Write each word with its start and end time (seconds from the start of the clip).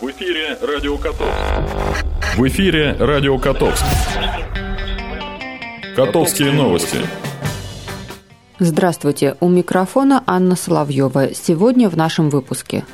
В 0.00 0.08
эфире 0.12 0.56
Радио 0.62 0.96
Котовск. 0.96 1.34
В 2.36 2.46
эфире 2.46 2.92
Радио 3.00 3.36
Котовск. 3.36 3.84
Котовские 5.96 6.52
новости. 6.52 6.98
Здравствуйте, 8.60 9.36
у 9.40 9.48
микрофона 9.48 10.22
Анна 10.24 10.54
Соловьева. 10.54 11.34
Сегодня 11.34 11.88
в 11.88 11.96
нашем 11.96 12.30
выпуске. 12.30 12.84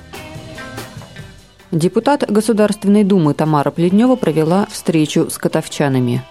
Депутат 1.71 2.25
Государственной 2.27 3.05
Думы 3.05 3.34
Тамара 3.34 3.71
Пледнева 3.71 4.16
провела 4.16 4.66
встречу 4.71 5.29
с 5.29 5.36
котовчанами. 5.36 6.23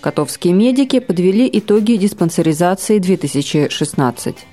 Котовские 0.00 0.52
медики 0.52 1.00
подвели 1.00 1.50
итоги 1.52 1.96
диспансеризации 1.96 3.00
2016. 3.00 4.46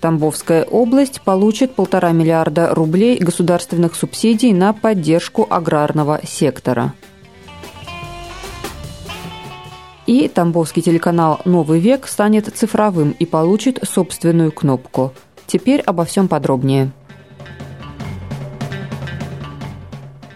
Тамбовская 0.00 0.64
область 0.64 1.20
получит 1.22 1.74
полтора 1.74 2.12
миллиарда 2.12 2.74
рублей 2.74 3.18
государственных 3.18 3.94
субсидий 3.94 4.52
на 4.52 4.72
поддержку 4.72 5.46
аграрного 5.48 6.20
сектора. 6.24 6.94
И 10.06 10.28
Тамбовский 10.28 10.80
телеканал 10.80 11.40
«Новый 11.44 11.80
век» 11.80 12.06
станет 12.06 12.46
цифровым 12.56 13.10
и 13.18 13.26
получит 13.26 13.80
собственную 13.82 14.52
кнопку. 14.52 15.12
Теперь 15.46 15.80
обо 15.82 16.04
всем 16.04 16.28
подробнее. 16.28 16.92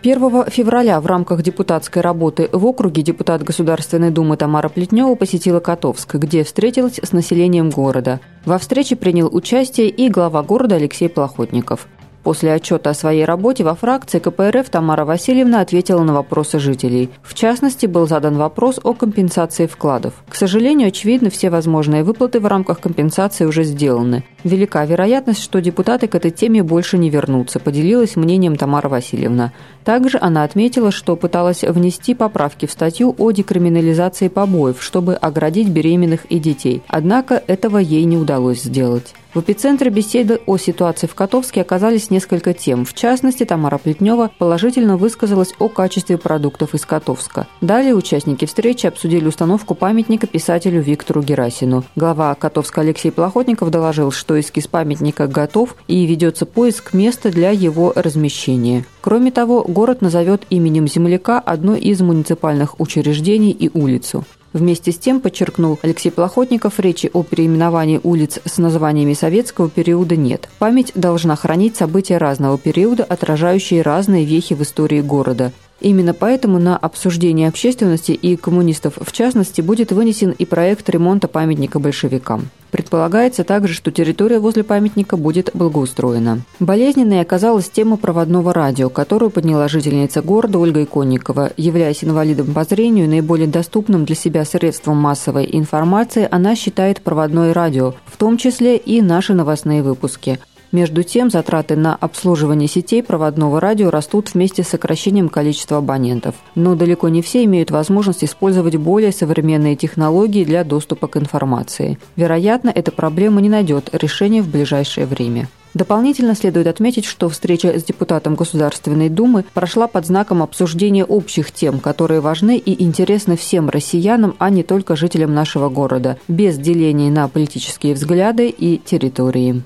1 0.02 0.51
февраля 0.51 1.01
в 1.01 1.06
рамках 1.06 1.42
депутатской 1.42 2.02
работы 2.02 2.48
в 2.51 2.66
округе 2.66 3.02
депутат 3.02 3.45
Государственной 3.45 4.11
Думы 4.11 4.37
Тамара 4.37 4.69
Плетнева 4.69 5.15
посетила 5.15 5.61
Котовск, 5.61 6.16
где 6.16 6.42
встретилась 6.42 6.98
с 7.01 7.12
населением 7.12 7.70
города. 7.70 8.19
Во 8.45 8.59
встрече 8.59 8.97
принял 8.97 9.33
участие 9.33 9.88
и 9.88 10.09
глава 10.09 10.42
города 10.42 10.75
Алексей 10.75 11.09
Плохотников. 11.09 11.87
После 12.22 12.52
отчета 12.52 12.90
о 12.90 12.94
своей 12.94 13.24
работе 13.24 13.64
во 13.64 13.74
фракции 13.74 14.20
КПРФ 14.20 14.69
Тамара 14.70 15.05
Васильевна 15.05 15.60
ответила 15.60 16.02
на 16.02 16.14
вопросы 16.14 16.60
жителей. 16.60 17.10
В 17.22 17.34
частности, 17.34 17.86
был 17.86 18.06
задан 18.06 18.36
вопрос 18.36 18.78
о 18.83 18.94
компенсации 18.94 19.66
вкладов. 19.66 20.14
К 20.28 20.36
сожалению, 20.36 20.88
очевидно, 20.88 21.30
все 21.30 21.50
возможные 21.50 22.05
выплаты 22.05 22.38
в 22.38 22.47
рамках 22.47 22.80
компенсации 22.80 23.44
уже 23.44 23.64
сделаны. 23.64 24.24
Велика 24.44 24.84
вероятность, 24.84 25.42
что 25.42 25.60
депутаты 25.60 26.06
к 26.06 26.14
этой 26.14 26.30
теме 26.30 26.62
больше 26.62 26.97
не 26.97 27.10
вернутся, 27.10 27.58
поделилась 27.58 28.16
мнением 28.16 28.56
Тамара 28.56 28.88
Васильевна. 28.88 29.52
Также 29.84 30.19
она 30.20 30.44
отметила, 30.44 30.92
что 30.92 31.16
пыталась 31.16 31.62
внести 31.62 32.14
поправки 32.14 32.66
в 32.66 32.72
статью 32.72 33.14
о 33.19 33.32
декриминализации 33.32 34.28
побоев, 34.28 34.80
чтобы 34.80 35.14
оградить 35.14 35.69
беременных 35.69 36.25
и 36.27 36.38
детей. 36.38 36.82
Однако 36.86 37.42
этого 37.47 37.78
ей 37.78 38.04
не 38.04 38.16
удалось 38.16 38.62
сделать. 38.62 39.14
В 39.34 39.41
эпицентре 39.41 39.91
беседы 39.91 40.41
о 40.44 40.58
ситуации 40.58 41.06
в 41.06 41.14
Котовске 41.14 41.62
оказались 41.62 42.11
несколько 42.11 42.52
тем. 42.52 42.84
В 42.84 42.92
частности, 42.92 43.44
Тамара 43.44 43.78
Плетнева 43.78 44.30
положительно 44.36 44.98
высказалась 44.98 45.55
о 45.58 45.70
качестве 45.70 46.19
продуктов 46.19 46.75
из 46.75 46.84
Котовска. 46.84 47.47
Далее 47.62 47.94
участники 47.94 48.44
встречи 48.44 48.86
обсудили 48.86 49.27
установку 49.27 49.75
памятника 49.75 50.27
писателю 50.27 50.83
Виктору 50.83 51.22
Герасину. 51.22 51.83
Глава 51.97 52.34
Котовска 52.34 52.83
Алексей 52.83 53.10
Плохотников 53.10 53.70
доложил, 53.70 54.10
что 54.10 54.38
эскиз 54.38 54.66
памятника 54.66 55.27
готов 55.27 55.77
и 55.88 56.05
ведется 56.05 56.44
поиск 56.44 56.92
места 56.92 57.30
для 57.30 57.53
его 57.53 57.94
размещения. 57.97 58.84
Кроме 59.00 59.30
того, 59.30 59.64
город 59.66 60.03
назовет 60.03 60.42
именем 60.50 60.86
земляка 60.86 61.38
одно 61.38 61.75
из 61.75 62.03
муниципальных 62.03 62.78
учреждений 62.78 63.50
и 63.50 63.70
улицу. 63.72 64.27
Вместе 64.53 64.92
с 64.92 64.98
тем, 64.98 65.20
подчеркнул 65.20 65.78
Алексей 65.83 66.11
Плохотников, 66.11 66.78
речи 66.78 67.11
о 67.12 67.22
переименовании 67.22 68.00
улиц 68.03 68.39
с 68.45 68.59
названиями 68.59 69.14
советского 69.14 69.70
периода 69.70 70.17
нет. 70.17 70.48
Память 70.59 70.92
должна 70.94 71.36
хранить 71.36 71.77
события 71.77 72.19
разного 72.19 72.59
периода, 72.59 73.05
отражающие 73.05 73.83
разные 73.83 74.25
вехи 74.25 74.55
в 74.55 74.62
истории 74.62 75.00
города. 75.00 75.53
Именно 75.83 76.14
поэтому 76.14 76.61
на 76.61 76.77
обсуждение 76.77 77.48
общественности 77.48 78.12
и 78.12 78.37
коммунистов 78.37 78.98
в 79.00 79.10
частности 79.10 79.60
будет 79.60 79.91
вынесен 79.91 80.31
и 80.31 80.44
проект 80.44 80.88
ремонта 80.88 81.26
памятника 81.26 81.81
большевикам. 81.81 82.50
Предполагается 82.70 83.43
также, 83.43 83.75
что 83.75 83.91
территория 83.91 84.38
возле 84.38 84.62
памятника 84.62 85.16
будет 85.16 85.50
благоустроена. 85.53 86.43
Болезненной 86.60 87.20
оказалась 87.20 87.69
тема 87.69 87.97
проводного 87.97 88.54
радио, 88.54 88.88
которую 88.88 89.31
подняла 89.31 89.66
жительница 89.66 90.22
города 90.22 90.59
Ольга 90.59 90.84
Иконникова. 90.84 91.50
Являясь 91.56 92.04
инвалидом 92.04 92.54
по 92.54 92.62
зрению, 92.62 93.09
наиболее 93.09 93.49
доступным 93.49 94.04
для 94.04 94.14
себя 94.14 94.44
средством 94.44 94.99
массовой 94.99 95.49
информации, 95.50 96.28
она 96.31 96.54
считает 96.54 97.03
проводное 97.03 97.53
радио, 97.53 97.94
в 98.06 98.16
том 98.16 98.38
числе 98.38 98.76
и 98.76 99.03
наши 99.03 99.34
новостные 99.34 99.82
выпуски. 99.82 100.38
Между 100.72 101.03
тем, 101.03 101.31
затраты 101.31 101.77
на 101.77 101.94
обслуживание 101.94 102.66
сетей 102.66 103.03
проводного 103.03 103.60
радио 103.60 103.91
растут 103.91 104.33
вместе 104.33 104.62
с 104.62 104.69
сокращением 104.69 105.28
количества 105.28 105.77
абонентов. 105.77 106.34
Но 106.55 106.75
далеко 106.75 107.10
не 107.10 107.21
все 107.21 107.44
имеют 107.44 107.71
возможность 107.71 108.25
использовать 108.25 108.77
более 108.77 109.12
современные 109.12 109.77
технологии 109.77 110.44
для 110.44 110.65
доступа 110.65 111.09
к 111.09 111.19
информации. 111.19 111.99
Вероятно, 112.16 112.72
эта 112.75 112.91
проблема 112.91 113.43
не 113.43 113.50
найдет 113.50 113.91
решения 113.93 114.41
в 114.41 114.49
ближайшее 114.49 115.05
время. 115.05 115.49
Дополнительно 115.75 116.34
следует 116.34 116.66
отметить, 116.66 117.05
что 117.05 117.28
встреча 117.28 117.78
с 117.78 117.84
депутатом 117.84 118.34
Государственной 118.34 119.11
Думы 119.11 119.44
прошла 119.55 119.87
под 119.88 120.06
знаком 120.06 120.43
обсуждения 120.43 121.05
общих 121.05 121.53
тем, 121.53 121.81
которые 121.81 122.21
важны 122.21 122.56
и 122.56 122.82
интересны 122.82 123.37
всем 123.37 123.69
россиянам, 123.69 124.37
а 124.38 124.49
не 124.49 124.62
только 124.62 124.97
жителям 124.97 125.34
нашего 125.34 125.69
города, 125.69 126.19
без 126.28 126.59
деления 126.59 127.11
на 127.11 127.28
политические 127.28 127.94
взгляды 127.94 128.49
и 128.49 128.78
территории. 128.78 129.62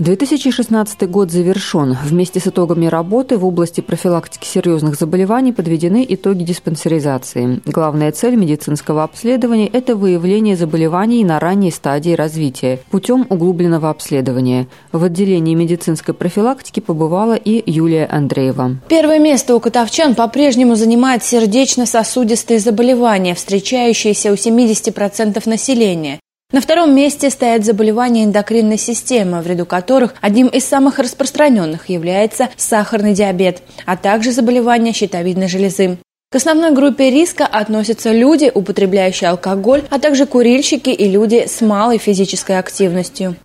2016 0.00 1.08
год 1.08 1.30
завершен. 1.30 1.96
Вместе 2.02 2.40
с 2.40 2.48
итогами 2.48 2.86
работы 2.86 3.36
в 3.36 3.46
области 3.46 3.80
профилактики 3.80 4.44
серьезных 4.44 4.96
заболеваний 4.96 5.52
подведены 5.52 6.04
итоги 6.08 6.42
диспансеризации. 6.42 7.60
Главная 7.64 8.10
цель 8.10 8.34
медицинского 8.34 9.04
обследования– 9.04 9.68
это 9.72 9.94
выявление 9.94 10.56
заболеваний 10.56 11.24
на 11.24 11.38
ранней 11.38 11.70
стадии 11.70 12.10
развития 12.10 12.80
путем 12.90 13.24
углубленного 13.28 13.88
обследования. 13.88 14.66
В 14.90 15.04
отделении 15.04 15.54
медицинской 15.54 16.12
профилактики 16.12 16.80
побывала 16.80 17.34
и 17.34 17.62
Юлия 17.70 18.06
Андреева. 18.06 18.78
Первое 18.88 19.20
место 19.20 19.54
у 19.54 19.60
котовчан 19.60 20.16
по-прежнему 20.16 20.74
занимает 20.74 21.22
сердечно-сосудистые 21.22 22.58
заболевания, 22.58 23.36
встречающиеся 23.36 24.32
у 24.32 24.34
70% 24.34 25.48
населения. 25.48 26.18
На 26.52 26.60
втором 26.60 26.94
месте 26.94 27.30
стоят 27.30 27.64
заболевания 27.64 28.24
эндокринной 28.24 28.78
системы, 28.78 29.40
в 29.40 29.46
ряду 29.46 29.66
которых 29.66 30.14
одним 30.20 30.46
из 30.48 30.64
самых 30.64 30.98
распространенных 30.98 31.88
является 31.88 32.48
сахарный 32.56 33.14
диабет, 33.14 33.62
а 33.86 33.96
также 33.96 34.30
заболевания 34.30 34.92
щитовидной 34.92 35.48
железы. 35.48 35.98
К 36.30 36.36
основной 36.36 36.72
группе 36.72 37.10
риска 37.10 37.46
относятся 37.46 38.12
люди, 38.12 38.50
употребляющие 38.52 39.30
алкоголь, 39.30 39.84
а 39.88 39.98
также 39.98 40.26
курильщики 40.26 40.90
и 40.90 41.08
люди 41.08 41.46
с 41.46 41.60
малой 41.60 41.98
физической 41.98 42.58
активностью. 42.58 43.36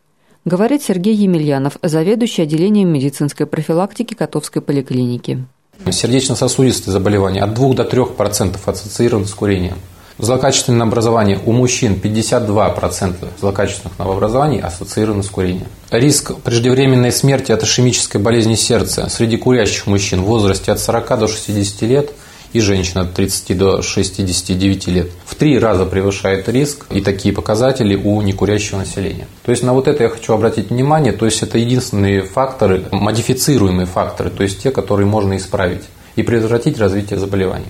Говорит 0.43 0.81
Сергей 0.81 1.13
Емельянов, 1.13 1.77
заведующий 1.83 2.43
отделением 2.43 2.89
медицинской 2.89 3.45
профилактики 3.45 4.13
Котовской 4.13 4.61
поликлиники. 4.61 5.45
Сердечно-сосудистые 5.89 6.91
заболевания 6.91 7.43
от 7.43 7.53
2 7.53 7.73
до 7.73 7.83
3% 7.83 8.57
ассоциированы 8.65 9.27
с 9.27 9.33
курением. 9.33 9.77
Злокачественное 10.19 10.85
образование 10.85 11.39
у 11.45 11.53
мужчин 11.53 11.93
52% 11.93 13.15
злокачественных 13.39 13.97
новообразований 13.97 14.59
ассоциированы 14.59 15.23
с 15.23 15.29
курением. 15.29 15.67
Риск 15.91 16.35
преждевременной 16.43 17.13
смерти 17.13 17.53
от 17.53 17.63
ишемической 17.63 18.19
болезни 18.19 18.55
сердца 18.55 19.07
среди 19.09 19.37
курящих 19.37 19.87
мужчин 19.87 20.21
в 20.21 20.25
возрасте 20.25 20.73
от 20.73 20.79
40 20.81 21.19
до 21.19 21.27
60 21.29 21.81
лет 21.83 22.11
и 22.51 22.59
женщин 22.59 22.99
от 22.99 23.13
30 23.13 23.57
до 23.57 23.81
69 23.81 24.87
лет 24.87 25.09
в 25.25 25.35
три 25.35 25.57
раза 25.57 25.85
превышает 25.85 26.49
риск 26.49 26.87
и 26.89 26.99
такие 26.99 27.33
показатели 27.33 27.95
у 27.95 28.21
некурящего 28.21 28.79
населения. 28.79 29.27
То 29.45 29.51
есть 29.51 29.63
на 29.63 29.73
вот 29.73 29.87
это 29.87 30.03
я 30.03 30.09
хочу 30.09 30.33
обратить 30.33 30.69
внимание, 30.69 31.13
то 31.13 31.23
есть 31.25 31.43
это 31.43 31.57
единственные 31.57 32.23
факторы, 32.23 32.83
модифицируемые 32.91 33.85
факторы, 33.85 34.29
то 34.31 34.43
есть 34.43 34.61
те, 34.61 34.71
которые 34.71 35.07
можно 35.07 35.37
исправить 35.37 35.83
и 36.17 36.23
предотвратить 36.23 36.77
развитие 36.77 37.19
заболеваний. 37.19 37.67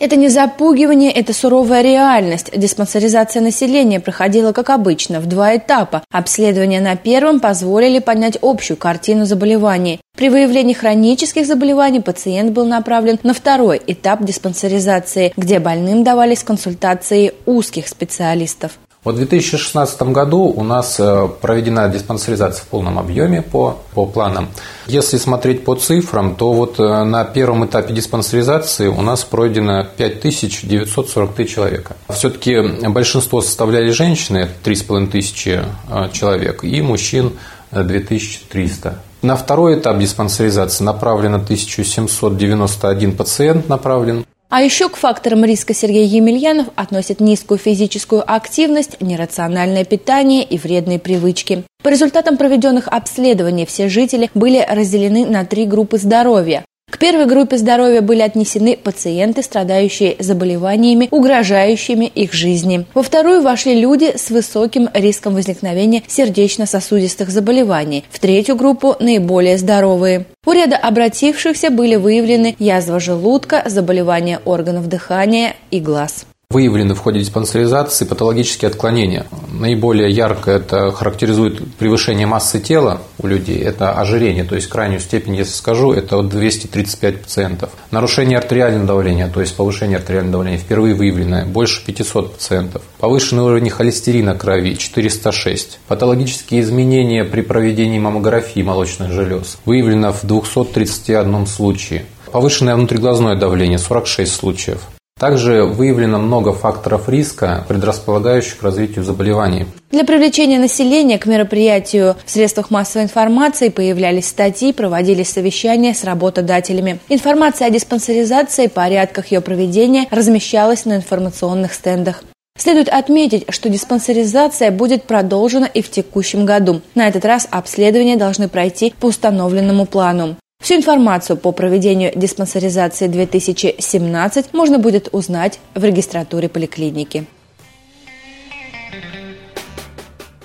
Это 0.00 0.16
не 0.16 0.28
запугивание, 0.28 1.12
это 1.12 1.32
суровая 1.32 1.82
реальность. 1.82 2.50
Диспансеризация 2.54 3.40
населения 3.40 4.00
проходила, 4.00 4.52
как 4.52 4.70
обычно, 4.70 5.20
в 5.20 5.26
два 5.26 5.56
этапа. 5.56 6.02
Обследования 6.10 6.80
на 6.80 6.96
первом 6.96 7.38
позволили 7.38 8.00
понять 8.00 8.36
общую 8.42 8.76
картину 8.76 9.24
заболеваний. 9.24 10.00
При 10.16 10.28
выявлении 10.28 10.74
хронических 10.74 11.46
заболеваний 11.46 12.00
пациент 12.00 12.52
был 12.52 12.66
направлен 12.66 13.18
на 13.22 13.34
второй 13.34 13.80
этап 13.86 14.24
диспансеризации, 14.24 15.32
где 15.36 15.58
больным 15.60 16.02
давались 16.02 16.42
консультации 16.42 17.32
узких 17.46 17.88
специалистов. 17.88 18.78
В 19.04 19.12
2016 19.12 20.00
году 20.02 20.44
у 20.44 20.64
нас 20.64 20.96
э, 20.98 21.28
проведена 21.42 21.90
диспансеризация 21.90 22.64
в 22.64 22.68
полном 22.68 22.98
объеме 22.98 23.42
по, 23.42 23.78
по 23.92 24.06
планам. 24.06 24.48
Если 24.86 25.18
смотреть 25.18 25.62
по 25.62 25.74
цифрам, 25.74 26.34
то 26.34 26.54
вот 26.54 26.80
э, 26.80 27.04
на 27.04 27.22
первом 27.24 27.66
этапе 27.66 27.92
диспансеризации 27.92 28.86
у 28.86 29.02
нас 29.02 29.22
пройдено 29.22 29.84
5943 29.84 31.46
человека. 31.46 31.96
Все-таки 32.08 32.88
большинство 32.88 33.42
составляли 33.42 33.90
женщины, 33.90 34.48
3500 34.62 35.66
э, 35.90 36.08
человек, 36.12 36.64
и 36.64 36.80
мужчин 36.80 37.32
2300. 37.72 39.02
На 39.20 39.36
второй 39.36 39.78
этап 39.78 39.98
диспансеризации 39.98 40.82
направлено 40.82 41.36
1791 41.36 43.16
пациент 43.16 43.68
направлен. 43.68 44.24
А 44.56 44.62
еще 44.62 44.88
к 44.88 44.94
факторам 44.94 45.44
риска 45.44 45.74
Сергей 45.74 46.06
Емельянов 46.06 46.68
относит 46.76 47.18
низкую 47.18 47.58
физическую 47.58 48.22
активность, 48.24 49.00
нерациональное 49.00 49.84
питание 49.84 50.44
и 50.44 50.58
вредные 50.58 51.00
привычки. 51.00 51.64
По 51.82 51.88
результатам 51.88 52.36
проведенных 52.36 52.86
обследований 52.86 53.66
все 53.66 53.88
жители 53.88 54.30
были 54.32 54.64
разделены 54.64 55.26
на 55.26 55.44
три 55.44 55.66
группы 55.66 55.98
здоровья. 55.98 56.64
К 56.94 56.98
первой 56.98 57.26
группе 57.26 57.58
здоровья 57.58 58.02
были 58.02 58.20
отнесены 58.20 58.76
пациенты, 58.76 59.42
страдающие 59.42 60.14
заболеваниями, 60.20 61.08
угрожающими 61.10 62.04
их 62.04 62.32
жизни. 62.32 62.86
Во 62.94 63.02
вторую 63.02 63.42
вошли 63.42 63.74
люди 63.80 64.16
с 64.16 64.30
высоким 64.30 64.88
риском 64.94 65.34
возникновения 65.34 66.04
сердечно-сосудистых 66.06 67.30
заболеваний. 67.30 68.04
В 68.10 68.20
третью 68.20 68.54
группу– 68.54 68.94
наиболее 69.00 69.58
здоровые. 69.58 70.26
У 70.46 70.52
ряда 70.52 70.76
обратившихся 70.76 71.70
были 71.70 71.96
выявлены 71.96 72.54
язва 72.60 73.00
желудка, 73.00 73.64
заболевания 73.66 74.40
органов 74.44 74.88
дыхания 74.88 75.56
и 75.72 75.80
глаз. 75.80 76.26
Выявлены 76.54 76.94
в 76.94 77.00
ходе 77.00 77.18
диспансеризации 77.18 78.04
патологические 78.04 78.68
отклонения. 78.68 79.26
Наиболее 79.50 80.08
ярко 80.08 80.52
это 80.52 80.92
характеризует 80.92 81.74
превышение 81.74 82.28
массы 82.28 82.60
тела 82.60 83.00
у 83.18 83.26
людей. 83.26 83.58
Это 83.58 83.90
ожирение, 83.94 84.44
то 84.44 84.54
есть 84.54 84.68
крайнюю 84.68 85.00
степень, 85.00 85.34
если 85.34 85.52
скажу, 85.52 85.92
это 85.92 86.22
235 86.22 87.22
пациентов. 87.22 87.70
Нарушение 87.90 88.38
артериального 88.38 88.86
давления, 88.86 89.26
то 89.26 89.40
есть 89.40 89.56
повышение 89.56 89.96
артериального 89.96 90.44
давления, 90.44 90.58
впервые 90.58 90.94
выявлено 90.94 91.44
больше 91.44 91.84
500 91.84 92.34
пациентов. 92.34 92.82
Повышенный 93.00 93.42
уровень 93.42 93.70
холестерина 93.70 94.36
крови 94.36 94.76
406. 94.76 95.80
Патологические 95.88 96.60
изменения 96.60 97.24
при 97.24 97.40
проведении 97.40 97.98
маммографии 97.98 98.62
молочных 98.62 99.10
желез 99.10 99.58
выявлено 99.64 100.12
в 100.12 100.24
231 100.24 101.48
случае. 101.48 102.06
Повышенное 102.30 102.76
внутриглазное 102.76 103.34
давление 103.34 103.78
46 103.78 104.32
случаев. 104.32 104.93
Также 105.24 105.64
выявлено 105.64 106.18
много 106.18 106.52
факторов 106.52 107.08
риска, 107.08 107.64
предрасполагающих 107.66 108.58
к 108.58 108.62
развитию 108.62 109.06
заболеваний. 109.06 109.64
Для 109.90 110.04
привлечения 110.04 110.58
населения 110.58 111.16
к 111.16 111.24
мероприятию 111.24 112.16
в 112.26 112.30
средствах 112.30 112.70
массовой 112.70 113.04
информации 113.04 113.70
появлялись 113.70 114.28
статьи, 114.28 114.74
проводились 114.74 115.30
совещания 115.30 115.94
с 115.94 116.04
работодателями. 116.04 116.98
Информация 117.08 117.68
о 117.68 117.70
диспансеризации, 117.70 118.66
порядках 118.66 119.28
ее 119.28 119.40
проведения 119.40 120.06
размещалась 120.10 120.84
на 120.84 120.96
информационных 120.96 121.72
стендах. 121.72 122.22
Следует 122.58 122.90
отметить, 122.90 123.46
что 123.48 123.70
диспансеризация 123.70 124.70
будет 124.70 125.04
продолжена 125.04 125.64
и 125.64 125.80
в 125.80 125.90
текущем 125.90 126.44
году. 126.44 126.82
На 126.94 127.08
этот 127.08 127.24
раз 127.24 127.48
обследования 127.50 128.18
должны 128.18 128.46
пройти 128.46 128.92
по 129.00 129.06
установленному 129.06 129.86
плану. 129.86 130.36
Всю 130.64 130.76
информацию 130.76 131.36
по 131.36 131.52
проведению 131.52 132.10
диспансеризации 132.16 133.06
2017 133.06 134.54
можно 134.54 134.78
будет 134.78 135.10
узнать 135.12 135.60
в 135.74 135.84
регистратуре 135.84 136.48
поликлиники. 136.48 137.26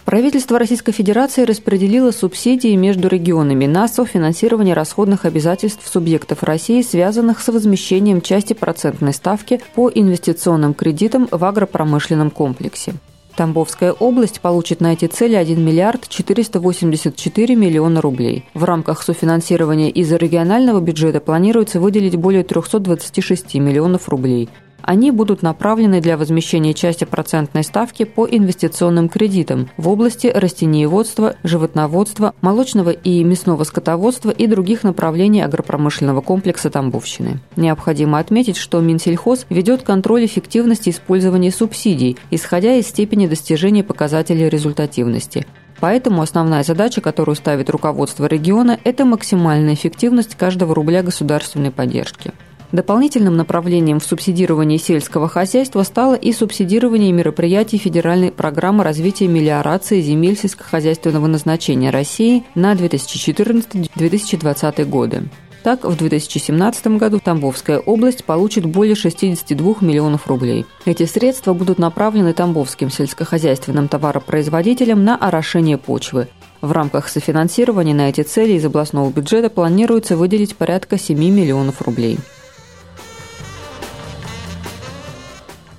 Правительство 0.03 0.59
Российской 0.59 0.91
Федерации 0.91 1.45
распределило 1.45 2.11
субсидии 2.11 2.75
между 2.75 3.07
регионами 3.07 3.65
на 3.65 3.87
софинансирование 3.87 4.75
расходных 4.75 5.23
обязательств 5.23 5.87
субъектов 5.87 6.43
России, 6.43 6.81
связанных 6.81 7.39
с 7.39 7.47
возмещением 7.47 8.19
части 8.19 8.51
процентной 8.51 9.13
ставки 9.13 9.61
по 9.73 9.89
инвестиционным 9.89 10.73
кредитам 10.73 11.29
в 11.31 11.45
агропромышленном 11.45 12.29
комплексе. 12.29 12.95
Тамбовская 13.39 13.93
область 13.93 14.41
получит 14.41 14.81
на 14.81 14.91
эти 14.91 15.05
цели 15.05 15.35
1 15.35 15.63
миллиард 15.63 16.09
484 16.09 17.55
миллиона 17.55 18.01
рублей. 18.01 18.43
В 18.53 18.65
рамках 18.65 19.01
софинансирования 19.01 19.89
из 19.89 20.11
регионального 20.11 20.81
бюджета 20.81 21.21
планируется 21.21 21.79
выделить 21.79 22.17
более 22.17 22.43
326 22.43 23.55
миллионов 23.55 24.09
рублей. 24.09 24.49
Они 24.89 25.11
будут 25.11 25.43
направлены 25.43 26.01
для 26.01 26.17
возмещения 26.17 26.73
части 26.73 27.03
процентной 27.03 27.63
ставки 27.63 28.05
по 28.05 28.27
инвестиционным 28.27 29.07
кредитам 29.07 29.69
в 29.77 29.87
области 29.87 30.25
растениеводства, 30.25 31.35
животноводства, 31.43 32.33
молочного 32.41 32.89
и 32.89 33.23
мясного 33.23 33.65
скотоводства 33.65 34.31
и 34.31 34.47
других 34.47 34.81
направлений 34.81 35.41
агропромышленного 35.41 36.21
комплекса 36.21 36.71
Тамбовщины. 36.71 37.39
Необходимо 37.55 38.17
отметить, 38.17 38.57
что 38.57 38.79
Минсельхоз 38.79 39.45
ведет 39.51 39.83
контроль 39.83 40.25
эффективности 40.25 40.89
использования 40.89 41.51
субсидий, 41.51 42.17
исходя 42.31 42.73
из 42.73 42.87
степени 42.87 43.27
достижения 43.27 43.83
показателей 43.83 44.49
результативности. 44.49 45.45
Поэтому 45.79 46.23
основная 46.23 46.63
задача, 46.63 46.99
которую 46.99 47.35
ставит 47.35 47.69
руководство 47.69 48.25
региона, 48.25 48.79
это 48.83 49.05
максимальная 49.05 49.75
эффективность 49.75 50.33
каждого 50.33 50.73
рубля 50.73 51.03
государственной 51.03 51.69
поддержки. 51.69 52.33
Дополнительным 52.71 53.35
направлением 53.35 53.99
в 53.99 54.03
субсидировании 54.03 54.77
сельского 54.77 55.27
хозяйства 55.27 55.81
стало 55.81 56.13
и 56.13 56.31
субсидирование 56.31 57.11
мероприятий 57.11 57.79
Федеральной 57.79 58.31
программы 58.31 58.83
развития 58.83 59.27
мелиорации 59.27 60.01
земель 60.01 60.37
сельскохозяйственного 60.37 61.25
назначения 61.25 61.89
России 61.89 62.43
на 62.53 62.73
2014-2020 62.73 64.85
годы. 64.85 65.23
Так, 65.63 65.83
в 65.83 65.97
2017 65.97 66.97
году 66.97 67.19
Тамбовская 67.19 67.79
область 67.79 68.23
получит 68.23 68.65
более 68.65 68.95
62 68.95 69.75
миллионов 69.81 70.27
рублей. 70.27 70.65
Эти 70.85 71.05
средства 71.05 71.53
будут 71.53 71.79
направлены 71.79 72.33
тамбовским 72.33 72.89
сельскохозяйственным 72.89 73.87
товаропроизводителям 73.87 75.03
на 75.03 75.17
орошение 75.17 75.77
почвы. 75.77 76.29
В 76.61 76.71
рамках 76.71 77.09
софинансирования 77.09 77.93
на 77.93 78.09
эти 78.09 78.21
цели 78.21 78.53
из 78.53 78.63
областного 78.63 79.09
бюджета 79.09 79.49
планируется 79.49 80.15
выделить 80.15 80.55
порядка 80.55 80.97
7 80.97 81.17
миллионов 81.17 81.81
рублей. 81.81 82.19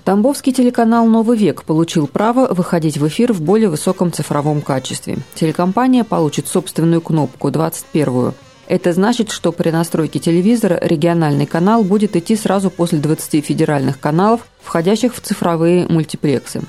Тамбовский 0.04 0.52
телеканал 0.52 1.06
«Новый 1.06 1.36
век» 1.36 1.64
получил 1.64 2.06
право 2.06 2.52
выходить 2.52 2.96
в 2.96 3.06
эфир 3.06 3.32
в 3.32 3.42
более 3.42 3.68
высоком 3.68 4.12
цифровом 4.12 4.62
качестве. 4.62 5.18
Телекомпания 5.34 6.04
получит 6.04 6.48
собственную 6.48 7.02
кнопку 7.02 7.48
21-ю. 7.48 8.34
Это 8.66 8.92
значит, 8.92 9.30
что 9.30 9.52
при 9.52 9.70
настройке 9.70 10.18
телевизора 10.18 10.78
региональный 10.80 11.44
канал 11.44 11.82
будет 11.82 12.16
идти 12.16 12.34
сразу 12.34 12.70
после 12.70 12.98
20 12.98 13.44
федеральных 13.44 14.00
каналов, 14.00 14.46
входящих 14.62 15.14
в 15.14 15.20
цифровые 15.20 15.86
мультиплексы. 15.86 16.62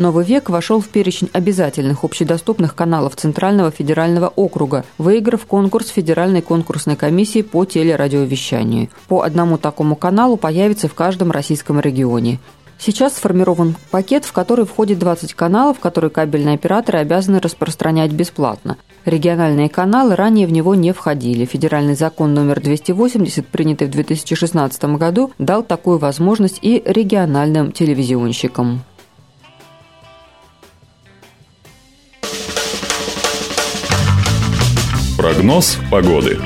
«Новый 0.00 0.24
век» 0.24 0.48
вошел 0.48 0.80
в 0.80 0.88
перечень 0.88 1.28
обязательных 1.34 2.04
общедоступных 2.04 2.74
каналов 2.74 3.16
Центрального 3.16 3.70
федерального 3.70 4.28
округа, 4.28 4.86
выиграв 4.96 5.44
конкурс 5.44 5.88
Федеральной 5.88 6.40
конкурсной 6.40 6.96
комиссии 6.96 7.42
по 7.42 7.66
телерадиовещанию. 7.66 8.88
По 9.08 9.20
одному 9.20 9.58
такому 9.58 9.96
каналу 9.96 10.38
появится 10.38 10.88
в 10.88 10.94
каждом 10.94 11.30
российском 11.30 11.80
регионе. 11.80 12.38
Сейчас 12.82 13.16
сформирован 13.16 13.76
пакет, 13.90 14.24
в 14.24 14.32
который 14.32 14.64
входит 14.64 14.98
20 14.98 15.34
каналов, 15.34 15.78
которые 15.80 16.10
кабельные 16.10 16.54
операторы 16.54 16.98
обязаны 16.98 17.38
распространять 17.38 18.10
бесплатно. 18.12 18.78
Региональные 19.04 19.68
каналы 19.68 20.16
ранее 20.16 20.46
в 20.46 20.52
него 20.52 20.74
не 20.74 20.92
входили. 20.92 21.44
Федеральный 21.44 21.94
закон 21.94 22.32
номер 22.32 22.58
280, 22.58 23.46
принятый 23.46 23.86
в 23.86 23.90
2016 23.90 24.82
году, 24.96 25.30
дал 25.38 25.62
такую 25.62 25.98
возможность 25.98 26.58
и 26.62 26.82
региональным 26.86 27.70
телевизионщикам. 27.70 28.82
Прогноз 35.18 35.78
погоды. 35.90 36.38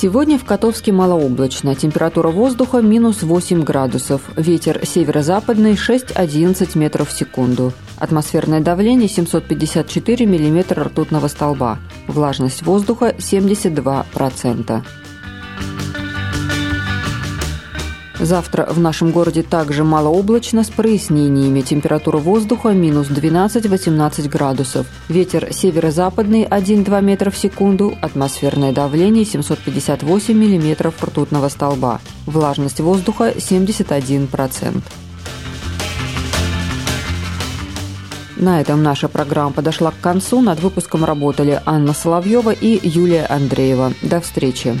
Сегодня 0.00 0.38
в 0.38 0.44
Котовске 0.44 0.92
малооблачно. 0.92 1.74
Температура 1.74 2.28
воздуха 2.28 2.80
минус 2.80 3.24
8 3.24 3.64
градусов. 3.64 4.22
Ветер 4.36 4.86
северо-западный 4.86 5.72
6-11 5.72 6.78
метров 6.78 7.08
в 7.08 7.18
секунду. 7.18 7.72
Атмосферное 7.96 8.60
давление 8.60 9.08
754 9.08 10.24
миллиметра 10.24 10.84
ртутного 10.84 11.26
столба. 11.26 11.80
Влажность 12.06 12.62
воздуха 12.62 13.12
72%. 13.18 14.84
Завтра 18.20 18.66
в 18.68 18.80
нашем 18.80 19.12
городе 19.12 19.42
также 19.42 19.84
малооблачно 19.84 20.64
с 20.64 20.70
прояснениями. 20.70 21.60
Температура 21.60 22.18
воздуха 22.18 22.70
минус 22.70 23.08
12-18 23.08 24.28
градусов. 24.28 24.86
Ветер 25.08 25.52
северо-западный 25.52 26.44
1-2 26.44 27.00
метра 27.02 27.30
в 27.30 27.36
секунду. 27.36 27.94
Атмосферное 28.02 28.72
давление 28.72 29.24
758 29.24 30.34
миллиметров 30.34 31.02
ртутного 31.02 31.48
столба. 31.48 32.00
Влажность 32.26 32.80
воздуха 32.80 33.30
71%. 33.36 34.82
На 38.36 38.60
этом 38.60 38.82
наша 38.82 39.08
программа 39.08 39.52
подошла 39.52 39.92
к 39.92 40.00
концу. 40.00 40.40
Над 40.40 40.60
выпуском 40.60 41.04
работали 41.04 41.60
Анна 41.66 41.92
Соловьева 41.92 42.50
и 42.50 42.80
Юлия 42.82 43.26
Андреева. 43.26 43.92
До 44.02 44.20
встречи. 44.20 44.76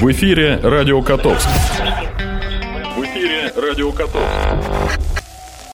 В 0.00 0.10
эфире 0.12 0.58
«Радио 0.62 1.02
Котовск». 1.02 1.46
В 2.96 3.04
эфире 3.04 3.52
«Радио 3.54 3.92
Котовск». 3.92 5.09